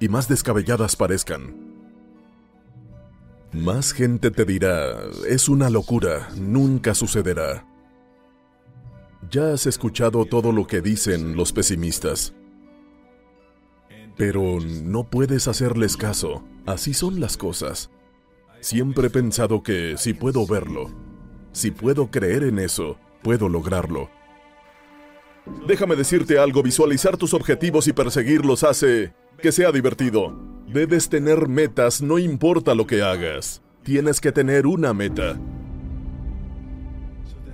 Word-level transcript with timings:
y 0.00 0.08
más 0.08 0.28
descabelladas 0.28 0.96
parezcan, 0.96 1.68
más 3.52 3.92
gente 3.92 4.30
te 4.30 4.44
dirá, 4.44 5.00
es 5.26 5.48
una 5.48 5.70
locura, 5.70 6.28
nunca 6.36 6.94
sucederá. 6.94 7.66
Ya 9.30 9.52
has 9.52 9.66
escuchado 9.66 10.26
todo 10.26 10.52
lo 10.52 10.66
que 10.66 10.82
dicen 10.82 11.34
los 11.34 11.52
pesimistas. 11.52 12.34
Pero 14.16 14.58
no 14.60 15.04
puedes 15.04 15.48
hacerles 15.48 15.96
caso, 15.96 16.44
así 16.66 16.92
son 16.92 17.20
las 17.20 17.36
cosas. 17.36 17.90
Siempre 18.60 19.06
he 19.06 19.10
pensado 19.10 19.62
que 19.62 19.96
si 19.96 20.12
puedo 20.12 20.46
verlo, 20.46 20.90
si 21.52 21.70
puedo 21.70 22.10
creer 22.10 22.42
en 22.42 22.58
eso, 22.58 22.98
puedo 23.22 23.48
lograrlo. 23.48 24.10
Déjame 25.66 25.96
decirte 25.96 26.38
algo, 26.38 26.62
visualizar 26.62 27.16
tus 27.16 27.32
objetivos 27.32 27.88
y 27.88 27.92
perseguirlos 27.92 28.64
hace 28.64 29.14
que 29.40 29.52
sea 29.52 29.70
divertido. 29.70 30.36
Debes 30.66 31.08
tener 31.08 31.48
metas, 31.48 32.02
no 32.02 32.18
importa 32.18 32.74
lo 32.74 32.86
que 32.86 33.02
hagas. 33.02 33.62
Tienes 33.84 34.20
que 34.20 34.32
tener 34.32 34.66
una 34.66 34.92
meta. 34.92 35.38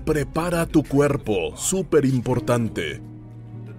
Prepara 0.06 0.66
tu 0.66 0.82
cuerpo, 0.82 1.56
súper 1.56 2.06
importante. 2.06 3.00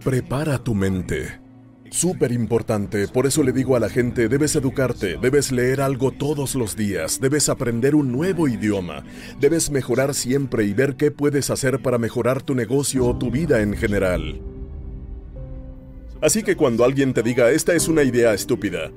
Prepara 0.03 0.59
tu 0.59 0.75
mente. 0.75 1.41
Súper 1.89 2.31
importante, 2.31 3.07
por 3.07 3.25
eso 3.25 3.41
le 3.43 3.51
digo 3.51 3.75
a 3.75 3.79
la 3.79 3.89
gente, 3.89 4.27
debes 4.27 4.55
educarte, 4.55 5.17
debes 5.21 5.51
leer 5.51 5.81
algo 5.81 6.11
todos 6.11 6.55
los 6.55 6.75
días, 6.75 7.21
debes 7.21 7.47
aprender 7.47 7.95
un 7.95 8.11
nuevo 8.11 8.47
idioma, 8.47 9.03
debes 9.39 9.69
mejorar 9.69 10.13
siempre 10.13 10.65
y 10.65 10.73
ver 10.73 10.95
qué 10.95 11.11
puedes 11.11 11.49
hacer 11.51 11.81
para 11.81 11.97
mejorar 11.97 12.41
tu 12.41 12.53
negocio 12.53 13.05
o 13.05 13.17
tu 13.17 13.31
vida 13.31 13.61
en 13.61 13.77
general. 13.77 14.54
Así 16.25 16.41
que 16.41 16.55
cuando 16.55 16.83
alguien 16.83 17.13
te 17.13 17.21
diga, 17.21 17.51
esta 17.51 17.75
es 17.75 17.87
una 17.87 18.01
idea 18.01 18.33
estúpida, 18.33 18.91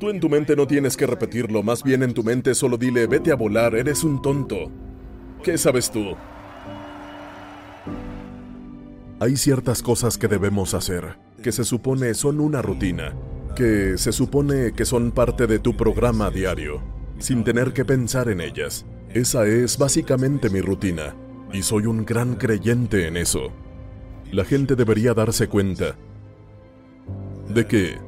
tú 0.00 0.10
en 0.10 0.18
tu 0.18 0.28
mente 0.28 0.56
no 0.56 0.66
tienes 0.66 0.96
que 0.96 1.06
repetirlo, 1.06 1.62
más 1.62 1.84
bien 1.84 2.02
en 2.02 2.12
tu 2.12 2.24
mente 2.24 2.52
solo 2.52 2.76
dile, 2.76 3.06
vete 3.06 3.30
a 3.30 3.36
volar, 3.36 3.76
eres 3.76 4.02
un 4.02 4.20
tonto. 4.20 4.72
¿Qué 5.44 5.56
sabes 5.56 5.88
tú? 5.88 6.16
Hay 9.20 9.36
ciertas 9.36 9.84
cosas 9.84 10.18
que 10.18 10.26
debemos 10.26 10.74
hacer, 10.74 11.16
que 11.44 11.52
se 11.52 11.62
supone 11.62 12.12
son 12.12 12.40
una 12.40 12.60
rutina, 12.60 13.14
que 13.54 13.96
se 13.96 14.10
supone 14.10 14.72
que 14.72 14.84
son 14.84 15.12
parte 15.12 15.46
de 15.46 15.60
tu 15.60 15.76
programa 15.76 16.28
diario, 16.28 16.82
sin 17.20 17.44
tener 17.44 17.72
que 17.72 17.84
pensar 17.84 18.28
en 18.30 18.40
ellas. 18.40 18.84
Esa 19.10 19.46
es 19.46 19.78
básicamente 19.78 20.50
mi 20.50 20.60
rutina, 20.60 21.14
y 21.52 21.62
soy 21.62 21.86
un 21.86 22.04
gran 22.04 22.34
creyente 22.34 23.06
en 23.06 23.16
eso. 23.16 23.52
La 24.32 24.44
gente 24.44 24.74
debería 24.74 25.14
darse 25.14 25.46
cuenta 25.46 25.94
de 27.54 27.66
que 27.66 27.98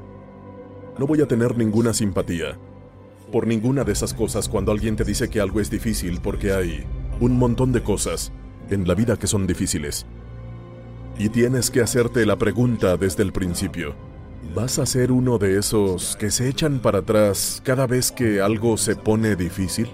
no 0.98 1.06
voy 1.06 1.22
a 1.22 1.28
tener 1.28 1.56
ninguna 1.56 1.94
simpatía 1.94 2.58
por 3.32 3.46
ninguna 3.46 3.84
de 3.84 3.92
esas 3.92 4.14
cosas 4.14 4.48
cuando 4.48 4.72
alguien 4.72 4.96
te 4.96 5.04
dice 5.04 5.28
que 5.28 5.40
algo 5.40 5.60
es 5.60 5.70
difícil 5.70 6.20
porque 6.20 6.52
hay 6.52 6.84
un 7.20 7.38
montón 7.38 7.72
de 7.72 7.82
cosas 7.82 8.32
en 8.70 8.86
la 8.86 8.94
vida 8.94 9.16
que 9.16 9.26
son 9.26 9.46
difíciles. 9.46 10.06
Y 11.18 11.28
tienes 11.28 11.70
que 11.70 11.80
hacerte 11.80 12.26
la 12.26 12.36
pregunta 12.36 12.96
desde 12.96 13.22
el 13.22 13.32
principio. 13.32 13.94
¿Vas 14.54 14.78
a 14.78 14.86
ser 14.86 15.12
uno 15.12 15.38
de 15.38 15.58
esos 15.58 16.16
que 16.16 16.30
se 16.30 16.48
echan 16.48 16.80
para 16.80 16.98
atrás 16.98 17.60
cada 17.64 17.86
vez 17.86 18.12
que 18.12 18.40
algo 18.40 18.76
se 18.76 18.96
pone 18.96 19.34
difícil? 19.34 19.88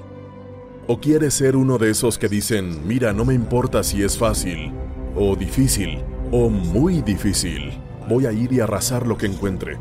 ¿O 0.87 0.99
quieres 1.01 1.35
ser 1.35 1.57
uno 1.57 1.79
de 1.79 1.91
esos 1.91 2.19
que 2.19 2.29
dicen, 2.29 2.87
mira, 2.87 3.13
no 3.13 3.25
me 3.25 3.35
importa 3.35 3.83
si 3.83 4.03
es 4.03 4.19
fácil, 4.19 4.73
o 5.17 5.37
difícil, 5.37 6.03
o 6.33 6.49
muy 6.49 7.03
difícil, 7.03 7.73
voy 8.09 8.27
a 8.27 8.33
ir 8.33 8.53
y 8.53 8.61
arrasar 8.61 9.07
lo 9.07 9.17
que 9.17 9.27
encuentre? 9.27 9.79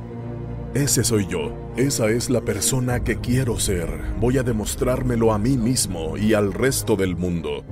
Ese 0.74 1.04
soy 1.04 1.28
yo, 1.28 1.52
esa 1.76 2.09
es 2.09 2.30
la 2.30 2.42
persona 2.42 3.04
que 3.04 3.18
quiero 3.18 3.59
ser, 3.59 3.90
voy 4.20 4.38
a 4.38 4.44
demostrármelo 4.44 5.34
a 5.34 5.38
mí 5.38 5.58
mismo 5.58 6.18
y 6.18 6.34
al 6.34 6.54
resto 6.54 6.96
del 6.96 7.16
mundo. 7.16 7.66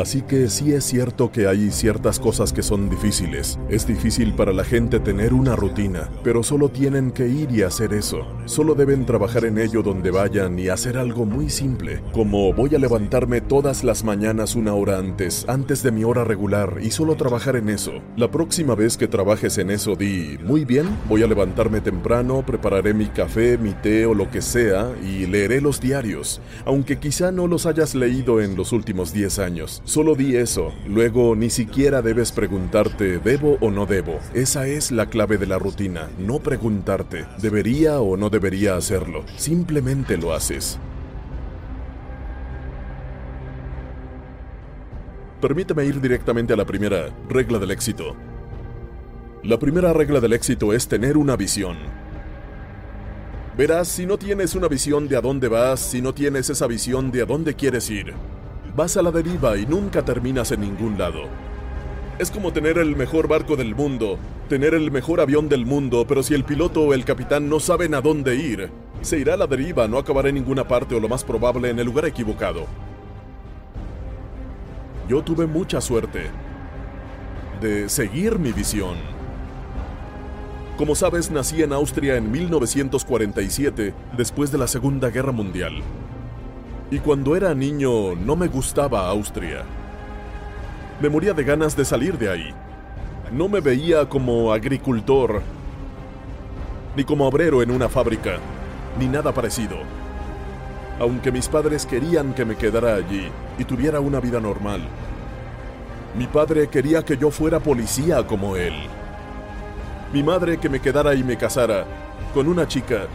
Así 0.00 0.22
que 0.22 0.48
sí 0.48 0.72
es 0.72 0.84
cierto 0.84 1.30
que 1.30 1.46
hay 1.46 1.70
ciertas 1.70 2.18
cosas 2.18 2.54
que 2.54 2.62
son 2.62 2.88
difíciles. 2.88 3.58
Es 3.68 3.86
difícil 3.86 4.32
para 4.32 4.54
la 4.54 4.64
gente 4.64 4.98
tener 4.98 5.34
una 5.34 5.56
rutina, 5.56 6.08
pero 6.24 6.42
solo 6.42 6.70
tienen 6.70 7.10
que 7.10 7.28
ir 7.28 7.50
y 7.50 7.60
hacer 7.60 7.92
eso. 7.92 8.26
Solo 8.46 8.74
deben 8.74 9.04
trabajar 9.04 9.44
en 9.44 9.58
ello 9.58 9.82
donde 9.82 10.10
vayan 10.10 10.58
y 10.58 10.68
hacer 10.68 10.96
algo 10.96 11.26
muy 11.26 11.50
simple, 11.50 12.02
como 12.14 12.54
voy 12.54 12.74
a 12.74 12.78
levantarme 12.78 13.42
todas 13.42 13.84
las 13.84 14.02
mañanas 14.02 14.56
una 14.56 14.72
hora 14.72 14.96
antes, 14.96 15.44
antes 15.48 15.82
de 15.82 15.92
mi 15.92 16.02
hora 16.02 16.24
regular, 16.24 16.78
y 16.80 16.92
solo 16.92 17.16
trabajar 17.16 17.56
en 17.56 17.68
eso. 17.68 17.92
La 18.16 18.30
próxima 18.30 18.74
vez 18.74 18.96
que 18.96 19.06
trabajes 19.06 19.58
en 19.58 19.70
eso, 19.70 19.96
di, 19.96 20.38
muy 20.42 20.64
bien, 20.64 20.88
voy 21.10 21.22
a 21.22 21.26
levantarme 21.26 21.82
temprano, 21.82 22.42
prepararé 22.46 22.94
mi 22.94 23.08
café, 23.08 23.58
mi 23.58 23.74
té 23.74 24.06
o 24.06 24.14
lo 24.14 24.30
que 24.30 24.40
sea, 24.40 24.94
y 25.04 25.26
leeré 25.26 25.60
los 25.60 25.78
diarios, 25.78 26.40
aunque 26.64 26.98
quizá 26.98 27.32
no 27.32 27.46
los 27.46 27.66
hayas 27.66 27.94
leído 27.94 28.40
en 28.40 28.56
los 28.56 28.72
últimos 28.72 29.12
10 29.12 29.38
años. 29.40 29.82
Solo 29.90 30.14
di 30.14 30.36
eso, 30.36 30.72
luego 30.86 31.34
ni 31.34 31.50
siquiera 31.50 32.00
debes 32.00 32.30
preguntarte 32.30 33.18
¿debo 33.18 33.58
o 33.60 33.72
no 33.72 33.86
debo? 33.86 34.20
Esa 34.34 34.68
es 34.68 34.92
la 34.92 35.06
clave 35.06 35.36
de 35.36 35.48
la 35.48 35.58
rutina, 35.58 36.08
no 36.16 36.38
preguntarte 36.38 37.26
¿debería 37.42 37.98
o 37.98 38.16
no 38.16 38.30
debería 38.30 38.76
hacerlo? 38.76 39.24
Simplemente 39.36 40.16
lo 40.16 40.32
haces. 40.32 40.78
Permíteme 45.40 45.84
ir 45.84 46.00
directamente 46.00 46.52
a 46.52 46.56
la 46.56 46.66
primera 46.66 47.08
regla 47.28 47.58
del 47.58 47.72
éxito. 47.72 48.14
La 49.42 49.58
primera 49.58 49.92
regla 49.92 50.20
del 50.20 50.34
éxito 50.34 50.72
es 50.72 50.86
tener 50.86 51.16
una 51.16 51.34
visión. 51.34 51.76
Verás, 53.58 53.88
si 53.88 54.06
no 54.06 54.18
tienes 54.18 54.54
una 54.54 54.68
visión 54.68 55.08
de 55.08 55.16
a 55.16 55.20
dónde 55.20 55.48
vas, 55.48 55.80
si 55.80 56.00
no 56.00 56.14
tienes 56.14 56.48
esa 56.48 56.68
visión 56.68 57.10
de 57.10 57.22
a 57.22 57.26
dónde 57.26 57.56
quieres 57.56 57.90
ir, 57.90 58.14
vas 58.76 58.96
a 58.96 59.02
la 59.02 59.10
deriva 59.10 59.56
y 59.56 59.66
nunca 59.66 60.04
terminas 60.04 60.52
en 60.52 60.60
ningún 60.60 60.98
lado. 60.98 61.24
Es 62.18 62.30
como 62.30 62.52
tener 62.52 62.78
el 62.78 62.96
mejor 62.96 63.28
barco 63.28 63.56
del 63.56 63.74
mundo, 63.74 64.18
tener 64.48 64.74
el 64.74 64.90
mejor 64.90 65.20
avión 65.20 65.48
del 65.48 65.64
mundo, 65.64 66.04
pero 66.06 66.22
si 66.22 66.34
el 66.34 66.44
piloto 66.44 66.82
o 66.82 66.94
el 66.94 67.04
capitán 67.04 67.48
no 67.48 67.60
saben 67.60 67.94
a 67.94 68.00
dónde 68.00 68.36
ir, 68.36 68.70
se 69.00 69.18
irá 69.18 69.34
a 69.34 69.36
la 69.38 69.46
deriva, 69.46 69.88
no 69.88 69.98
acabará 69.98 70.28
en 70.28 70.34
ninguna 70.34 70.68
parte 70.68 70.94
o 70.94 71.00
lo 71.00 71.08
más 71.08 71.24
probable 71.24 71.70
en 71.70 71.78
el 71.78 71.86
lugar 71.86 72.04
equivocado. 72.04 72.66
Yo 75.08 75.22
tuve 75.22 75.46
mucha 75.46 75.80
suerte 75.80 76.30
de 77.60 77.88
seguir 77.88 78.38
mi 78.38 78.52
visión. 78.52 78.96
Como 80.76 80.94
sabes, 80.94 81.30
nací 81.30 81.62
en 81.62 81.72
Austria 81.72 82.16
en 82.16 82.30
1947, 82.30 83.92
después 84.16 84.50
de 84.50 84.58
la 84.58 84.66
Segunda 84.66 85.10
Guerra 85.10 85.32
Mundial. 85.32 85.82
Y 86.90 86.98
cuando 86.98 87.36
era 87.36 87.54
niño 87.54 88.16
no 88.16 88.34
me 88.34 88.48
gustaba 88.48 89.08
Austria. 89.08 89.62
Me 91.00 91.08
moría 91.08 91.32
de 91.32 91.44
ganas 91.44 91.76
de 91.76 91.84
salir 91.84 92.18
de 92.18 92.30
ahí. 92.30 92.54
No 93.32 93.48
me 93.48 93.60
veía 93.60 94.08
como 94.08 94.52
agricultor, 94.52 95.40
ni 96.96 97.04
como 97.04 97.26
obrero 97.28 97.62
en 97.62 97.70
una 97.70 97.88
fábrica, 97.88 98.38
ni 98.98 99.06
nada 99.06 99.32
parecido. 99.32 99.76
Aunque 100.98 101.30
mis 101.30 101.48
padres 101.48 101.86
querían 101.86 102.34
que 102.34 102.44
me 102.44 102.56
quedara 102.56 102.96
allí 102.96 103.28
y 103.56 103.64
tuviera 103.64 104.00
una 104.00 104.18
vida 104.18 104.40
normal. 104.40 104.80
Mi 106.18 106.26
padre 106.26 106.68
quería 106.68 107.04
que 107.04 107.16
yo 107.16 107.30
fuera 107.30 107.60
policía 107.60 108.26
como 108.26 108.56
él. 108.56 108.74
Mi 110.12 110.24
madre 110.24 110.58
que 110.58 110.68
me 110.68 110.80
quedara 110.80 111.14
y 111.14 111.22
me 111.22 111.36
casara 111.36 111.84
con 112.34 112.48
una 112.48 112.66
chica 112.66 113.06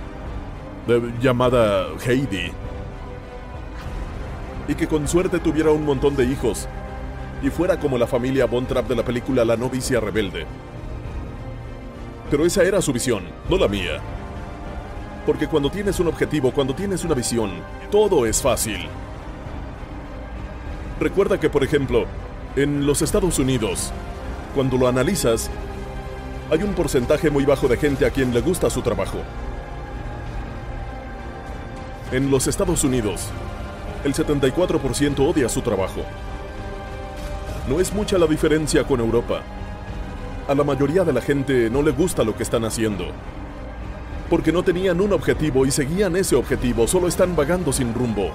eh, 0.87 1.13
llamada 1.21 1.87
Heidi. 2.05 2.53
Y 4.67 4.75
que 4.75 4.87
con 4.87 5.07
suerte 5.07 5.39
tuviera 5.39 5.71
un 5.71 5.85
montón 5.85 6.15
de 6.15 6.25
hijos 6.25 6.67
y 7.41 7.49
fuera 7.49 7.79
como 7.79 7.97
la 7.97 8.07
familia 8.07 8.45
Von 8.45 8.65
Trapp 8.65 8.87
de 8.87 8.95
la 8.95 9.03
película 9.03 9.45
La 9.45 9.57
novicia 9.57 9.99
rebelde. 9.99 10.45
Pero 12.31 12.45
esa 12.45 12.63
era 12.63 12.81
su 12.81 12.91
visión, 12.91 13.23
no 13.49 13.57
la 13.57 13.67
mía. 13.67 13.99
Porque 15.25 15.47
cuando 15.47 15.69
tienes 15.69 15.99
un 15.99 16.07
objetivo, 16.07 16.51
cuando 16.51 16.73
tienes 16.73 17.03
una 17.03 17.13
visión, 17.13 17.51
todo 17.91 18.25
es 18.25 18.41
fácil. 18.41 18.87
Recuerda 20.99 21.39
que, 21.39 21.49
por 21.49 21.63
ejemplo, 21.63 22.05
en 22.55 22.85
los 22.85 23.01
Estados 23.01 23.37
Unidos, 23.37 23.91
cuando 24.53 24.77
lo 24.77 24.87
analizas, 24.87 25.49
hay 26.49 26.63
un 26.63 26.73
porcentaje 26.73 27.29
muy 27.29 27.43
bajo 27.43 27.67
de 27.67 27.77
gente 27.77 28.05
a 28.05 28.11
quien 28.11 28.33
le 28.33 28.41
gusta 28.41 28.69
su 28.69 28.81
trabajo. 28.81 29.17
En 32.11 32.31
los 32.31 32.47
Estados 32.47 32.83
Unidos, 32.83 33.29
el 34.05 34.13
74% 34.13 35.19
odia 35.27 35.49
su 35.49 35.61
trabajo. 35.61 36.01
No 37.67 37.79
es 37.79 37.91
mucha 37.91 38.19
la 38.19 38.27
diferencia 38.27 38.83
con 38.83 38.99
Europa. 38.99 39.41
A 40.47 40.53
la 40.53 40.63
mayoría 40.63 41.03
de 41.03 41.11
la 41.11 41.21
gente 41.21 41.71
no 41.71 41.81
le 41.81 41.89
gusta 41.89 42.23
lo 42.23 42.35
que 42.35 42.43
están 42.43 42.65
haciendo. 42.65 43.05
Porque 44.29 44.51
no 44.51 44.61
tenían 44.61 45.01
un 45.01 45.11
objetivo 45.11 45.65
y 45.65 45.71
seguían 45.71 46.15
ese 46.15 46.35
objetivo, 46.35 46.87
solo 46.87 47.07
están 47.07 47.35
vagando 47.35 47.73
sin 47.73 47.95
rumbo. 47.95 48.29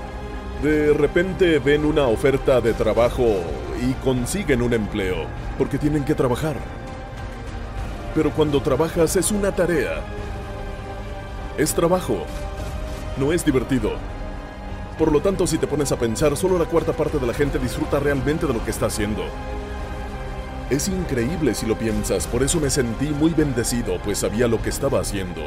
De 0.61 0.93
repente 0.93 1.61
ven 1.61 1.85
una 1.85 2.09
oferta 2.09 2.61
de 2.61 2.75
trabajo 2.75 3.37
y 3.81 3.93
consiguen 4.05 4.63
un 4.63 4.75
empleo, 4.75 5.27
porque 5.57 5.79
tienen 5.79 6.05
que 6.05 6.17
trabajar. 6.17 6.57
Pero 8.13 8.33
cuando 8.33 8.61
trabajas 8.61 9.15
es 9.15 9.31
una 9.31 9.55
tarea. 9.55 10.03
Es 11.57 11.73
trabajo. 11.73 12.19
No 13.17 13.33
es 13.33 13.45
divertido. 13.45 13.93
Por 15.00 15.12
lo 15.12 15.23
tanto, 15.23 15.47
si 15.47 15.56
te 15.56 15.67
pones 15.67 15.91
a 15.93 15.99
pensar, 15.99 16.37
solo 16.37 16.58
la 16.58 16.67
cuarta 16.67 16.93
parte 16.93 17.19
de 17.19 17.26
la 17.26 17.32
gente 17.32 17.58
disfruta 17.58 17.99
realmente 17.99 18.47
de 18.47 18.52
lo 18.52 18.62
que 18.62 18.70
está 18.70 18.85
haciendo. 18.85 19.25
Es 20.69 20.88
increíble 20.88 21.55
si 21.55 21.64
lo 21.64 21.79
piensas, 21.79 22.26
por 22.26 22.43
eso 22.43 22.61
me 22.61 22.69
sentí 22.69 23.06
muy 23.06 23.31
bendecido, 23.31 23.99
pues 24.05 24.19
sabía 24.19 24.47
lo 24.47 24.61
que 24.61 24.69
estaba 24.69 25.00
haciendo. 25.00 25.41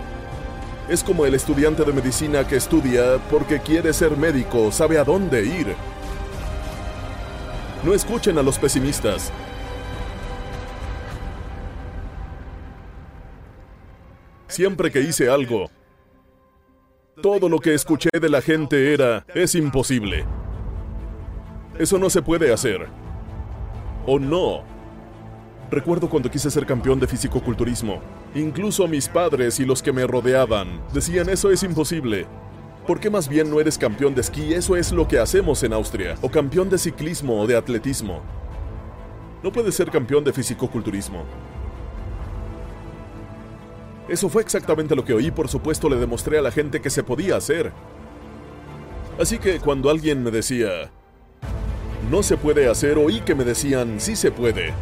Es 0.90 1.04
como 1.04 1.28
el 1.28 1.36
estudiante 1.36 1.84
de 1.84 1.94
medicina 1.94 2.48
que 2.48 2.56
estudia 2.56 3.20
porque 3.30 3.60
quiere 3.60 3.94
ser 3.94 4.18
médico, 4.18 4.72
sabe 4.72 4.98
a 4.98 5.04
dónde 5.04 5.46
ir. 5.46 5.76
No 7.84 7.94
escuchen 7.94 8.40
a 8.40 8.42
los 8.42 8.58
pesimistas. 8.58 9.32
Siempre 14.48 14.92
que 14.92 15.02
hice 15.02 15.30
algo, 15.30 15.70
todo 17.22 17.48
lo 17.48 17.60
que 17.60 17.74
escuché 17.74 18.10
de 18.20 18.30
la 18.30 18.42
gente 18.42 18.94
era, 18.94 19.26
es 19.34 19.56
imposible. 19.56 20.26
Eso 21.78 21.98
no 21.98 22.10
se 22.10 22.22
puede 22.22 22.52
hacer. 22.52 22.88
¿O 24.06 24.20
no? 24.20 24.64
Recuerdo 25.70 26.10
cuando 26.10 26.30
quise 26.30 26.52
ser 26.52 26.66
campeón 26.66 27.00
de 27.00 27.08
fisicoculturismo. 27.08 28.02
Incluso 28.36 28.88
mis 28.88 29.08
padres 29.08 29.60
y 29.60 29.66
los 29.66 29.82
que 29.82 29.92
me 29.92 30.06
rodeaban 30.06 30.82
decían 30.94 31.30
eso 31.30 31.52
es 31.52 31.64
imposible. 31.64 32.26
¿Por 32.88 33.00
qué 33.00 33.10
más 33.10 33.30
bien 33.30 33.50
no 33.50 33.60
eres 33.60 33.78
campeón 33.78 34.14
de 34.14 34.22
esquí? 34.22 34.54
Eso 34.54 34.76
es 34.76 34.92
lo 34.92 35.08
que 35.08 35.20
hacemos 35.20 35.64
en 35.64 35.74
Austria. 35.74 36.16
O 36.22 36.30
campeón 36.30 36.70
de 36.70 36.78
ciclismo 36.78 37.42
o 37.42 37.48
de 37.48 37.56
atletismo. 37.56 38.22
No 39.42 39.52
puedes 39.52 39.76
ser 39.76 39.90
campeón 39.90 40.24
de 40.24 40.34
fisicoculturismo. 40.34 41.24
Eso 44.08 44.28
fue 44.30 44.42
exactamente 44.42 44.96
lo 44.96 45.06
que 45.06 45.14
oí, 45.14 45.32
por 45.32 45.48
supuesto 45.48 45.90
le 45.90 45.96
demostré 45.96 46.38
a 46.38 46.42
la 46.42 46.52
gente 46.52 46.82
que 46.82 46.90
se 46.90 47.04
podía 47.04 47.38
hacer. 47.38 47.72
Así 49.20 49.38
que 49.38 49.60
cuando 49.60 49.90
alguien 49.90 50.24
me 50.24 50.32
decía, 50.32 50.92
no 52.10 52.22
se 52.22 52.36
puede 52.36 52.70
hacer, 52.70 52.98
oí 52.98 53.22
que 53.22 53.36
me 53.36 53.46
decían, 53.46 54.00
sí 54.00 54.16
se 54.16 54.32
puede. 54.32 54.74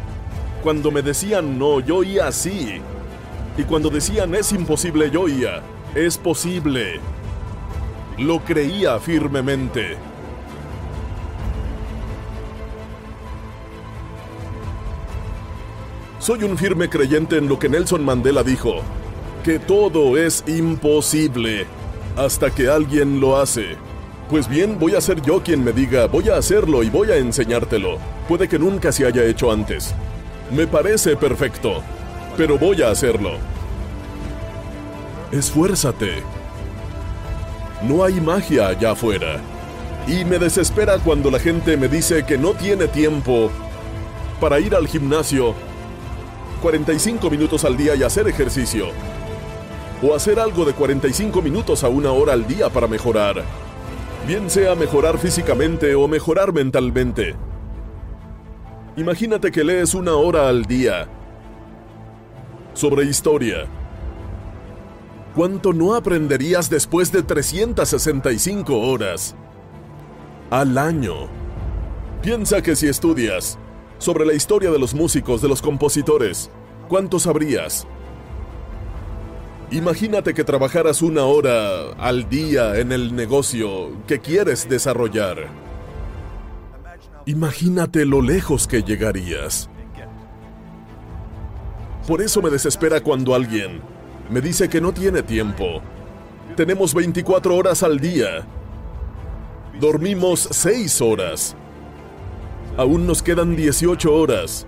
Cuando 0.62 0.90
me 0.90 1.02
decían 1.02 1.58
no, 1.58 1.80
yo 1.80 1.98
oía 1.98 2.32
sí. 2.32 2.80
Y 3.56 3.62
cuando 3.64 3.90
decían 3.90 4.34
es 4.34 4.52
imposible, 4.52 5.10
yo 5.10 5.22
oía, 5.22 5.62
es 5.94 6.18
posible. 6.18 7.00
Lo 8.18 8.40
creía 8.40 8.98
firmemente. 8.98 9.96
Soy 16.18 16.44
un 16.44 16.56
firme 16.56 16.88
creyente 16.88 17.36
en 17.36 17.48
lo 17.48 17.58
que 17.58 17.68
Nelson 17.68 18.04
Mandela 18.04 18.44
dijo, 18.44 18.82
que 19.42 19.58
todo 19.58 20.16
es 20.16 20.44
imposible 20.46 21.66
hasta 22.16 22.50
que 22.50 22.68
alguien 22.68 23.20
lo 23.20 23.36
hace. 23.36 23.76
Pues 24.30 24.48
bien, 24.48 24.78
voy 24.78 24.94
a 24.94 25.00
ser 25.00 25.20
yo 25.20 25.42
quien 25.42 25.64
me 25.64 25.72
diga, 25.72 26.06
voy 26.06 26.28
a 26.28 26.36
hacerlo 26.36 26.82
y 26.82 26.90
voy 26.90 27.10
a 27.10 27.16
enseñártelo. 27.16 27.98
Puede 28.28 28.48
que 28.48 28.58
nunca 28.58 28.92
se 28.92 29.04
haya 29.04 29.24
hecho 29.24 29.50
antes. 29.50 29.94
Me 30.54 30.66
parece 30.66 31.16
perfecto, 31.16 31.82
pero 32.36 32.56
voy 32.58 32.82
a 32.82 32.90
hacerlo. 32.90 33.32
Esfuérzate. 35.32 36.22
No 37.82 38.04
hay 38.04 38.20
magia 38.20 38.68
allá 38.68 38.92
afuera. 38.92 39.40
Y 40.06 40.24
me 40.24 40.38
desespera 40.38 40.98
cuando 40.98 41.30
la 41.30 41.38
gente 41.38 41.76
me 41.76 41.88
dice 41.88 42.24
que 42.24 42.38
no 42.38 42.52
tiene 42.52 42.86
tiempo 42.86 43.50
para 44.40 44.60
ir 44.60 44.74
al 44.74 44.86
gimnasio 44.86 45.54
45 46.60 47.28
minutos 47.30 47.64
al 47.64 47.76
día 47.76 47.94
y 47.96 48.02
hacer 48.02 48.28
ejercicio 48.28 48.86
o 50.02 50.14
hacer 50.14 50.40
algo 50.40 50.64
de 50.64 50.72
45 50.72 51.40
minutos 51.40 51.84
a 51.84 51.88
una 51.88 52.10
hora 52.10 52.32
al 52.32 52.46
día 52.46 52.68
para 52.68 52.88
mejorar. 52.88 53.44
Bien 54.26 54.50
sea 54.50 54.74
mejorar 54.74 55.18
físicamente 55.18 55.94
o 55.94 56.08
mejorar 56.08 56.52
mentalmente. 56.52 57.36
Imagínate 58.96 59.50
que 59.50 59.64
lees 59.64 59.94
una 59.94 60.14
hora 60.14 60.48
al 60.48 60.64
día 60.64 61.08
sobre 62.74 63.04
historia. 63.04 63.66
¿Cuánto 65.34 65.72
no 65.72 65.94
aprenderías 65.94 66.68
después 66.68 67.10
de 67.10 67.22
365 67.22 68.78
horas 68.78 69.34
al 70.50 70.76
año? 70.76 71.28
Piensa 72.22 72.60
que 72.60 72.76
si 72.76 72.88
estudias 72.88 73.58
sobre 73.98 74.26
la 74.26 74.34
historia 74.34 74.70
de 74.70 74.78
los 74.78 74.94
músicos, 74.94 75.40
de 75.40 75.48
los 75.48 75.62
compositores, 75.62 76.50
¿cuánto 76.88 77.18
sabrías? 77.18 77.86
Imagínate 79.72 80.34
que 80.34 80.44
trabajaras 80.44 81.00
una 81.00 81.24
hora 81.24 81.92
al 81.98 82.28
día 82.28 82.78
en 82.78 82.92
el 82.92 83.16
negocio 83.16 84.04
que 84.06 84.20
quieres 84.20 84.68
desarrollar. 84.68 85.48
Imagínate 87.24 88.04
lo 88.04 88.20
lejos 88.20 88.68
que 88.68 88.82
llegarías. 88.82 89.70
Por 92.06 92.20
eso 92.20 92.42
me 92.42 92.50
desespera 92.50 93.00
cuando 93.00 93.34
alguien 93.34 93.80
me 94.28 94.42
dice 94.42 94.68
que 94.68 94.78
no 94.78 94.92
tiene 94.92 95.22
tiempo. 95.22 95.80
Tenemos 96.54 96.92
24 96.92 97.56
horas 97.56 97.82
al 97.82 97.98
día. 97.98 98.46
Dormimos 99.80 100.48
6 100.50 101.00
horas. 101.00 101.56
Aún 102.76 103.06
nos 103.06 103.22
quedan 103.22 103.56
18 103.56 104.14
horas. 104.14 104.66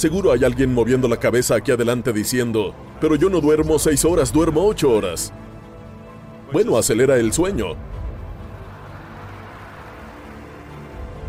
Seguro 0.00 0.32
hay 0.32 0.44
alguien 0.44 0.72
moviendo 0.72 1.08
la 1.08 1.18
cabeza 1.18 1.56
aquí 1.56 1.72
adelante 1.72 2.14
diciendo, 2.14 2.74
pero 3.02 3.16
yo 3.16 3.28
no 3.28 3.42
duermo 3.42 3.78
seis 3.78 4.02
horas, 4.06 4.32
duermo 4.32 4.66
ocho 4.66 4.90
horas. 4.90 5.30
Bueno, 6.50 6.78
acelera 6.78 7.18
el 7.18 7.34
sueño. 7.34 7.76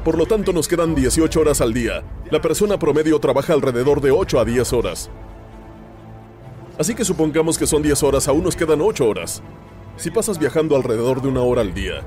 Por 0.06 0.18
lo 0.18 0.26
tanto, 0.26 0.54
nos 0.54 0.70
quedan 0.70 0.96
18 0.96 1.42
horas 1.42 1.60
al 1.60 1.74
día. 1.74 2.02
La 2.30 2.40
persona 2.40 2.80
promedio 2.80 3.20
trabaja 3.20 3.52
alrededor 3.52 4.00
de 4.00 4.12
8 4.12 4.40
a 4.40 4.46
10 4.46 4.72
horas. 4.72 5.10
Así 6.80 6.96
que 6.96 7.04
supongamos 7.04 7.58
que 7.58 7.68
son 7.68 7.82
10 7.82 8.02
horas, 8.04 8.30
aún 8.30 8.46
nos 8.46 8.56
quedan 8.56 8.80
8 8.80 9.06
horas. 9.06 9.44
Si 9.98 10.12
pasas 10.12 10.40
viajando 10.40 10.78
alrededor 10.78 11.22
de 11.22 11.28
una 11.28 11.42
hora 11.42 11.60
al 11.60 11.74
día, 11.74 12.04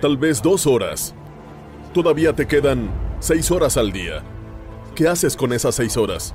tal 0.00 0.16
vez 0.18 0.40
dos 0.40 0.68
horas, 0.68 1.16
todavía 1.92 2.32
te 2.32 2.46
quedan 2.46 2.92
6 3.18 3.50
horas 3.50 3.76
al 3.76 3.90
día. 3.90 4.22
¿Qué 4.94 5.08
haces 5.08 5.36
con 5.36 5.52
esas 5.52 5.74
6 5.76 5.96
horas? 5.96 6.34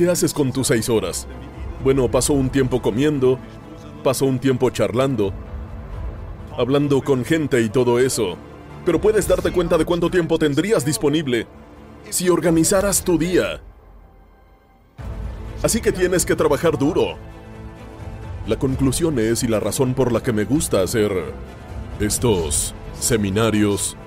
¿Qué 0.00 0.08
haces 0.08 0.32
con 0.32 0.50
tus 0.50 0.68
seis 0.68 0.88
horas? 0.88 1.26
Bueno, 1.84 2.10
paso 2.10 2.32
un 2.32 2.48
tiempo 2.48 2.80
comiendo, 2.80 3.38
paso 4.02 4.24
un 4.24 4.38
tiempo 4.38 4.70
charlando, 4.70 5.30
hablando 6.56 7.02
con 7.02 7.22
gente 7.22 7.60
y 7.60 7.68
todo 7.68 7.98
eso. 7.98 8.38
Pero 8.86 8.98
puedes 8.98 9.28
darte 9.28 9.52
cuenta 9.52 9.76
de 9.76 9.84
cuánto 9.84 10.10
tiempo 10.10 10.38
tendrías 10.38 10.86
disponible 10.86 11.46
si 12.08 12.30
organizaras 12.30 13.04
tu 13.04 13.18
día. 13.18 13.60
Así 15.62 15.82
que 15.82 15.92
tienes 15.92 16.24
que 16.24 16.34
trabajar 16.34 16.78
duro. 16.78 17.16
La 18.46 18.58
conclusión 18.58 19.18
es 19.18 19.42
y 19.42 19.48
la 19.48 19.60
razón 19.60 19.92
por 19.92 20.12
la 20.12 20.22
que 20.22 20.32
me 20.32 20.44
gusta 20.44 20.80
hacer 20.80 21.12
estos 22.00 22.74
seminarios 22.98 23.98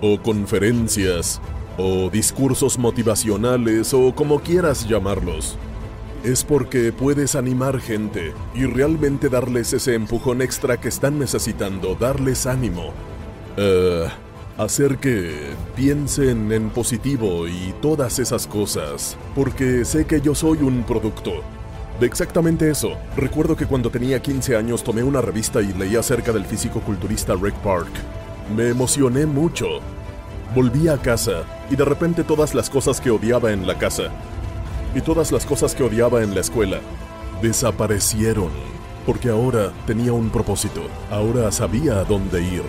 o 0.00 0.18
conferencias 0.22 1.42
o 1.78 2.10
discursos 2.10 2.78
motivacionales 2.78 3.92
o 3.94 4.14
como 4.14 4.40
quieras 4.40 4.88
llamarlos. 4.88 5.56
Es 6.24 6.44
porque 6.44 6.92
puedes 6.92 7.34
animar 7.34 7.80
gente 7.80 8.32
y 8.54 8.64
realmente 8.64 9.28
darles 9.28 9.72
ese 9.72 9.94
empujón 9.94 10.42
extra 10.42 10.80
que 10.80 10.88
están 10.88 11.18
necesitando, 11.18 11.94
darles 11.94 12.46
ánimo. 12.46 12.92
Eh, 13.56 14.06
hacer 14.58 14.98
que 14.98 15.54
piensen 15.74 16.50
en 16.50 16.70
positivo 16.70 17.46
y 17.46 17.74
todas 17.80 18.18
esas 18.18 18.46
cosas, 18.46 19.16
porque 19.34 19.84
sé 19.84 20.06
que 20.06 20.20
yo 20.20 20.34
soy 20.34 20.58
un 20.58 20.82
producto. 20.82 21.42
De 22.00 22.06
exactamente 22.06 22.70
eso. 22.70 22.96
Recuerdo 23.16 23.56
que 23.56 23.66
cuando 23.66 23.90
tenía 23.90 24.20
15 24.20 24.56
años 24.56 24.82
tomé 24.84 25.02
una 25.02 25.22
revista 25.22 25.62
y 25.62 25.72
leí 25.72 25.96
acerca 25.96 26.32
del 26.32 26.44
físico-culturista 26.44 27.34
Rick 27.34 27.54
Park. 27.56 27.88
Me 28.54 28.68
emocioné 28.68 29.24
mucho. 29.24 29.80
Volví 30.54 30.88
a 30.88 30.96
casa 30.96 31.44
y 31.70 31.76
de 31.76 31.84
repente 31.84 32.24
todas 32.24 32.54
las 32.54 32.70
cosas 32.70 33.00
que 33.00 33.10
odiaba 33.10 33.52
en 33.52 33.66
la 33.66 33.76
casa 33.76 34.10
y 34.94 35.00
todas 35.02 35.30
las 35.30 35.44
cosas 35.44 35.74
que 35.74 35.82
odiaba 35.82 36.22
en 36.22 36.34
la 36.34 36.40
escuela 36.40 36.80
desaparecieron. 37.42 38.50
Porque 39.04 39.28
ahora 39.28 39.72
tenía 39.86 40.12
un 40.12 40.30
propósito. 40.30 40.82
Ahora 41.10 41.52
sabía 41.52 42.00
a 42.00 42.04
dónde 42.04 42.42
ir. 42.42 42.64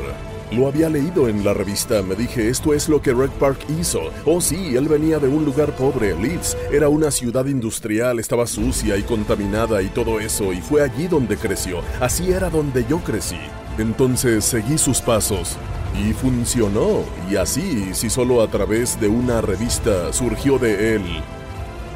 Lo 0.51 0.67
había 0.67 0.87
leído 0.89 1.27
en 1.27 1.43
la 1.43 1.53
revista, 1.53 2.01
me 2.03 2.15
dije, 2.15 2.47
esto 2.47 2.73
es 2.73 2.87
lo 2.87 3.01
que 3.01 3.13
Red 3.13 3.31
Park 3.31 3.59
hizo. 3.79 3.99
Oh 4.23 4.39
sí, 4.39 4.77
él 4.77 4.87
venía 4.87 5.19
de 5.19 5.27
un 5.27 5.43
lugar 5.43 5.75
pobre, 5.75 6.15
Leeds. 6.15 6.55
Era 6.71 6.87
una 6.87 7.11
ciudad 7.11 7.45
industrial, 7.47 8.19
estaba 8.19 8.47
sucia 8.47 8.95
y 8.97 9.03
contaminada 9.03 9.81
y 9.81 9.87
todo 9.87 10.21
eso, 10.21 10.53
y 10.53 10.61
fue 10.61 10.83
allí 10.83 11.07
donde 11.07 11.35
creció. 11.35 11.81
Así 11.99 12.31
era 12.31 12.49
donde 12.49 12.85
yo 12.87 12.99
crecí. 12.99 13.39
Entonces 13.77 14.45
seguí 14.45 14.77
sus 14.77 15.01
pasos. 15.01 15.57
Y 15.95 16.13
funcionó. 16.13 17.03
Y 17.29 17.35
así, 17.37 17.93
si 17.93 18.09
solo 18.09 18.41
a 18.41 18.47
través 18.47 18.99
de 18.99 19.07
una 19.07 19.41
revista 19.41 20.11
surgió 20.13 20.59
de 20.59 20.95
él 20.95 21.23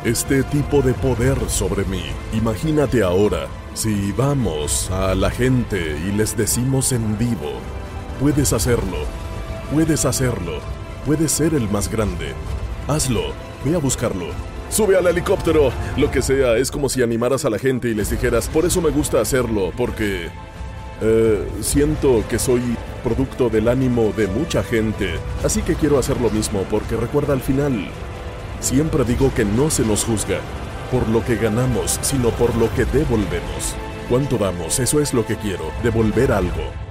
este 0.03 0.41
tipo 0.43 0.81
de 0.81 0.93
poder 0.93 1.38
sobre 1.47 1.85
mí. 1.85 2.03
Imagínate 2.33 3.03
ahora, 3.03 3.47
si 3.75 4.11
vamos 4.13 4.89
a 4.89 5.13
la 5.13 5.29
gente 5.29 5.95
y 6.07 6.11
les 6.11 6.35
decimos 6.35 6.91
en 6.91 7.17
vivo, 7.19 7.51
puedes 8.19 8.51
hacerlo, 8.51 8.97
puedes 9.71 10.05
hacerlo, 10.05 10.53
puedes 11.05 11.31
ser 11.31 11.53
el 11.53 11.69
más 11.69 11.91
grande. 11.91 12.33
Hazlo, 12.88 13.33
ve 13.63 13.75
a 13.75 13.77
buscarlo. 13.77 14.27
Sube 14.71 14.97
al 14.97 15.05
helicóptero, 15.05 15.71
lo 15.97 16.09
que 16.09 16.21
sea, 16.21 16.57
es 16.57 16.71
como 16.71 16.89
si 16.89 17.03
animaras 17.03 17.45
a 17.45 17.50
la 17.50 17.59
gente 17.59 17.89
y 17.89 17.93
les 17.93 18.09
dijeras, 18.09 18.47
por 18.47 18.65
eso 18.65 18.81
me 18.81 18.89
gusta 18.89 19.21
hacerlo, 19.21 19.71
porque 19.77 20.29
eh, 21.01 21.48
siento 21.62 22.24
que 22.29 22.39
soy 22.39 22.62
producto 23.03 23.50
del 23.50 23.67
ánimo 23.67 24.13
de 24.15 24.27
mucha 24.27 24.63
gente, 24.63 25.15
así 25.43 25.62
que 25.62 25.75
quiero 25.75 25.98
hacer 25.98 26.22
lo 26.22 26.29
mismo 26.29 26.63
porque 26.70 26.96
recuerda 26.96 27.34
al 27.34 27.41
final, 27.41 27.89
Siempre 28.62 29.03
digo 29.03 29.34
que 29.34 29.43
no 29.43 29.72
se 29.72 29.84
nos 29.84 30.03
juzga 30.03 30.39
por 30.91 31.10
lo 31.10 31.25
que 31.25 31.36
ganamos, 31.36 32.00
sino 32.03 32.29
por 32.29 32.55
lo 32.55 32.72
que 32.75 32.86
devolvemos. 32.86 33.75
¿Cuánto 34.08 34.38
damos? 34.38 34.79
Eso 34.79 35.00
es 35.01 35.15
lo 35.15 35.25
que 35.25 35.36
quiero, 35.36 35.72
devolver 35.81 36.31
algo. 36.31 36.90